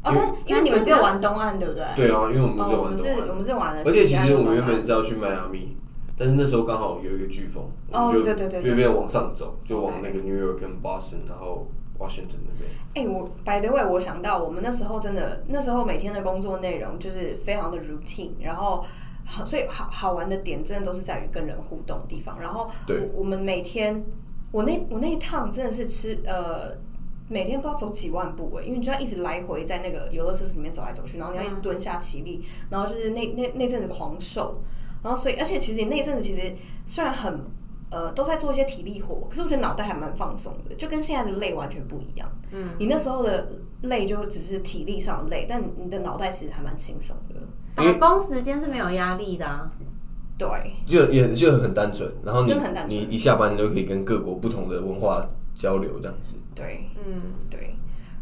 [0.06, 1.84] 哦，因为但因为你们只有玩东岸，对不对？
[1.96, 5.76] 对啊，因为我们哦，只有我们是，玩东岸，我们是玩了而且其实我们原本是要去迈阿密，
[6.16, 11.66] 但是那时候刚好有一个飓风，哦对对对对就变往上走，就往那个 New York 跟 Boston，然后
[11.98, 12.70] Washington 那边。
[12.94, 18.84] 哎、我 by the way，我想到我们那时候真的，那时候每天的工作内容就是非常的 routine，然后
[19.24, 22.40] 好，所以好好玩的点真的都是在于跟人互动的地方。
[22.40, 24.04] 然后对我我们每天，
[24.52, 26.85] 我那我那一趟真的是吃呃。
[27.28, 34.62] 每天不知道走几万步哎，因为你就要一直来回在那个游乐设施里面走来走去，然后你要一直蹲下起立，然后就是那那那阵子狂瘦，
[35.02, 37.44] 然后所以而且其实你那一阵子其实虽然很
[37.90, 42.30] 呃都在做一些体力活，可是我觉得脑袋还蛮放松的，就跟现在的累完全不一样。
[42.52, 43.48] 嗯，你那时候的
[43.82, 47.34] 累就只是体力上的累，但你的脑袋其实还蛮轻松的。
[47.74, 49.70] 打工时间是没有压力的啊。
[50.38, 50.48] 对，
[50.86, 56.36] 就也就很单纯，然后你真的很单纯你一下班你就可以跟各国不同的文化交流这样子。
[56.54, 57.74] 对，嗯，对。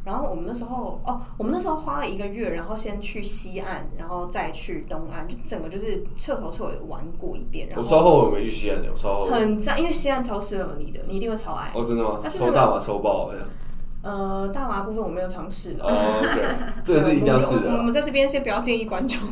[0.04, 7.66] 然后我们那时候哦，我们那时候花了一个月，然后先去西岸，然后再去东岸，就整个就是彻头彻尾玩过一遍。
[7.70, 9.32] 然我后超后悔没去西岸的，我超后悔。
[9.32, 11.70] 很赞，因为西岸超适合你的，你一定会超爱。
[11.74, 12.20] 哦，真的吗？
[12.28, 13.48] 抽大麻抽爆这样。
[14.02, 15.86] 呃，大麻部分我没有尝试了。
[15.86, 17.64] 哦，OK， 这个是一定要试的啊。
[17.64, 19.22] 我们我们在这边先不要建议观众。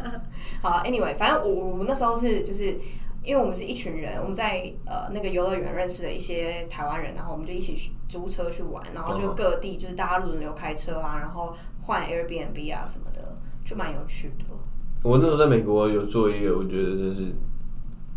[0.62, 2.78] 好，Anyway，反正我我们那时候是就是。
[3.24, 14.44] 因为我们是一群人，我们在呃那个游乐园认识了一些台湾人，然后我们就一起去租车去玩，然后就嗯各地就是大家轮流开车啊，然后换 Airbnb 啊什么的，就蛮有趣的。
[15.02, 17.32] 我那时候在美国有做一个，我觉得真是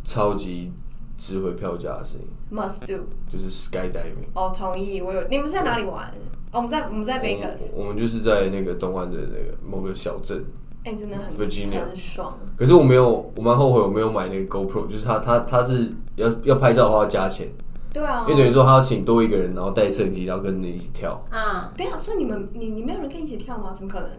[0.03, 0.71] 超级
[1.15, 4.27] 值回票价的事情，Must do，就是 skydiving。
[4.33, 5.01] 哦，同意。
[5.01, 6.13] 我有，你们是在哪里玩？
[6.51, 10.45] 哦，我们在我们在 Vegas，我我们就是在那个东岸的那个某个小镇，
[10.87, 12.37] 哎、真的很 Virginia 很爽。
[12.55, 17.47] 可是我没有，我蛮后悔我没有买那个 GoPro，就是他他他是要要拍照的话要加钱，
[17.93, 21.19] 对啊因为，等于说他要请多一个人，然后带摄影机，然后跟你一起跳。
[21.29, 23.73] 啊，对啊，所以你们你你没有人跟你一起跳吗？
[23.73, 24.09] 怎么可能？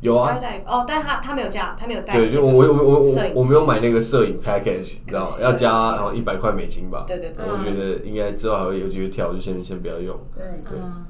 [0.00, 2.14] 有啊哦，但是他他没有加，他没有带。
[2.16, 7.04] 对，就我我我我我我没有买那个摄影 package，你知道吗要加然后一百块美金吧。
[7.06, 10.18] 对对对我觉得应该之后还会有机会跳，就先先不要用。
[10.38, 11.04] 嗯，对嗯，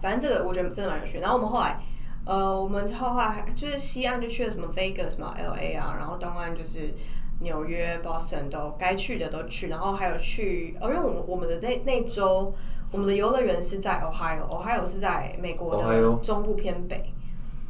[0.00, 1.20] 反正这个我觉得真的蛮有趣。
[1.20, 1.78] 然后我们后来，
[2.28, 6.92] 呃，我们后来还就是西岸就去了什么 Vegas 嘛、L A 啊，然后东岸就是
[7.40, 12.52] 纽约、Boston 都该去的都去，然后还有去哦，因为我们我们的那那周
[12.90, 17.02] 我们的游乐园是在 Ohio，Ohio 是在美国的中部偏北，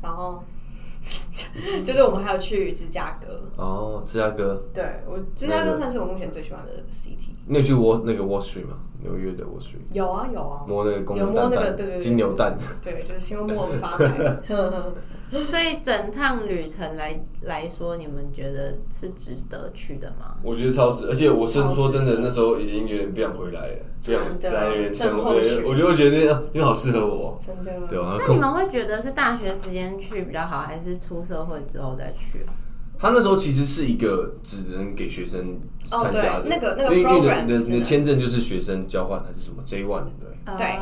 [0.03, 0.43] 然后
[1.85, 3.41] 就是我们还有去芝加哥。
[3.63, 7.29] 哦，芝加哥，对我芝加哥算是我目前最喜欢的 city。
[7.47, 8.77] 你有去 Wall 那个 Wall Street 吗？
[9.01, 12.57] 纽约的 Wall Street，有啊有啊，摸那个公有牛蛋蛋摸那个对对，对金牛蛋。
[12.83, 14.41] 对，就是希望莫发财。
[15.43, 20.37] 所以整趟旅程来来说，你们觉得是值得去的吗？
[20.43, 25.41] 我觉得超值，而且我是说真的，那时候已经有点不想回来了，不想来人生我
[25.75, 27.87] 觉得我觉得那样因为好适合我，真的。
[27.89, 28.17] 对啊。
[28.19, 32.51] 那你们会觉得是大学时间去比较好，还是出社会之后再去啊？
[32.99, 40.57] 他那时候其实是一个只能给学生参加的，哦对那个那个 program 你的你的签证就是学生交换还是什么 J one 对。
[40.57, 40.79] 对对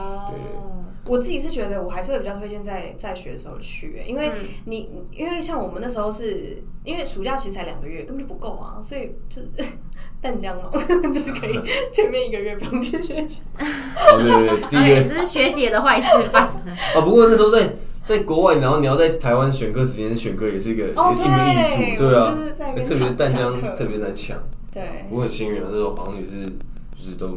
[1.08, 4.32] 我自己是觉得，我还是会比较推荐在在学的时候去，因为
[4.64, 9.70] 你因为像我们那时候是因为暑假其实才两个月，根本就不够啊，所以就是
[10.20, 10.68] 淡江嘛，
[11.14, 11.56] 就是可以
[11.92, 13.40] 前面一个月不用去学校。
[13.58, 16.42] 哦对对对，第一哎，个这是学姐的坏示范。
[16.42, 17.72] 啊，不过那时候在
[18.06, 24.38] 在国外，然后你要在台湾选课时间选课也是一个一哦一门艺术，对对啊就是在那，边特别淡江特别难抢，
[24.70, 27.36] 对，我很幸运啊，那时候好像也是就是都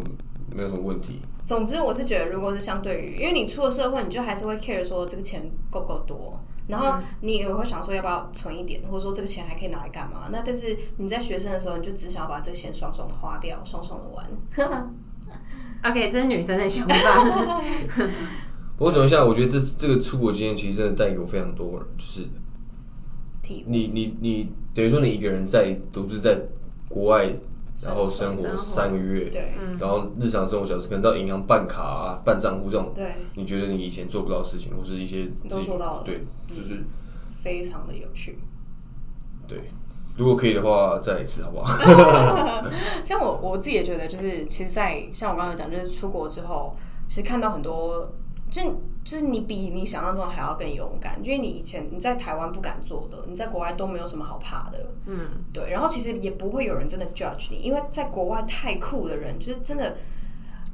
[0.56, 1.24] 没有什么问题。
[1.44, 10.30] 总之我是觉得，如果是相对于，因为你出了社会，你就还是会 care 说这个钱够不够多，然后你也会想说要不要存一点，或者说这个钱还可以拿来干嘛？
[10.32, 14.24] 那但是你在学生的时候，你就只想要把这个钱爽爽的花掉，爽爽的玩。
[15.90, 17.62] OK，这是女生的想法。
[18.80, 22.26] 我总一下，我觉得这这个出国经验其实真的带给我非常多，就是
[23.44, 26.39] 体你你你等于说你一个人在独自在
[26.88, 27.26] 国外，
[27.84, 29.54] 然后生活三个月，对。
[29.80, 36.04] 然后日常生活小事，可能到银行办卡啊、办账户这种，对，你觉得你以前做不到的事情，或是一些都自己做到了。
[36.06, 36.84] 对，就是
[37.32, 38.40] 非常的有趣。
[39.48, 39.60] 对。
[40.17, 41.73] 如果可以的话，再来一次好不好？
[43.06, 46.75] 像我我自己也觉得，就是其实在，像我刚刚讲，就是出国之后，
[47.08, 48.12] 其实看到很多，
[48.50, 48.62] 就
[49.04, 54.91] 就是你比你想象中还要更勇敢，因为你以前你在台湾不敢做的，你在国外都没有什么好怕的。
[55.06, 55.19] 嗯，
[55.54, 59.95] 对，然后其实也不会有人真的 judge 你，因为在国外太酷的人，就是真的。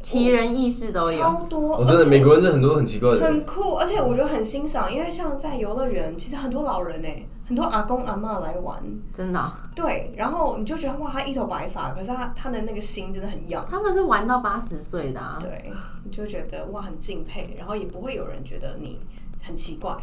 [0.01, 1.17] 奇人异事都有。
[1.17, 8.81] 超多，我、哦真的而且美国人是很多很奇怪的人，很酷，而且我觉得很欣赏，因为像在游乐园，其实很多老人哎、很多阿公阿嬷来玩，
[9.13, 15.37] 真的哦、对，然后你就觉得哇，他一头白发，可是他他的那个心真的很 young，他们是玩到八十岁的啊。
[15.39, 15.71] 对，
[16.03, 18.99] 你就觉得哇很敬佩，然后也不会有人觉得你
[19.43, 19.95] 很奇怪，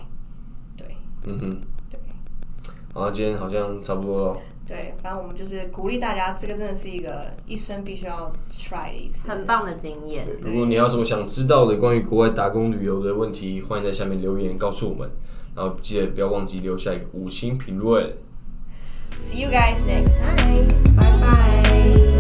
[0.76, 1.98] 对嗯哼，对
[2.94, 4.38] 好，今天好像差不多了。
[4.64, 10.28] 对，反正我们就是鼓励大家，这个真的是一个一生必须要 try 一次，很棒的经验。
[10.40, 15.10] 如果你还有什么想知道的关于国外打工旅游的问题，欢迎在下面留言告诉我们。
[15.54, 18.12] 然后记得不要忘记留下一个五星评论。
[19.18, 20.68] See you guys next time.
[20.96, 22.11] Bye bye.。